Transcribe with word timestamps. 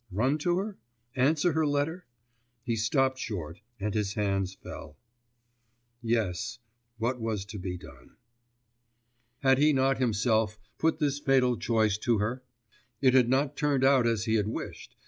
Run 0.11 0.39
to 0.39 0.57
her? 0.57 0.79
Answer 1.15 1.51
her 1.53 1.63
letter? 1.67 2.07
He 2.63 2.75
stopped 2.75 3.19
short, 3.19 3.59
and 3.79 3.93
his 3.93 4.15
hands 4.15 4.55
fell. 4.55 4.97
'Yes; 6.01 6.57
what 6.97 7.21
was 7.21 7.45
to 7.45 7.59
be 7.59 7.77
done?' 7.77 8.15
Had 9.43 9.59
he 9.59 9.73
not 9.73 9.99
himself 9.99 10.57
put 10.79 10.97
this 10.97 11.19
fatal 11.19 11.55
choice 11.55 11.99
to 11.99 12.17
her? 12.17 12.41
It 12.99 13.13
had 13.13 13.29
not 13.29 13.55
turned 13.55 13.83
out 13.83 14.07
as 14.07 14.25
he 14.25 14.33
had 14.33 14.47
wished... 14.47 14.95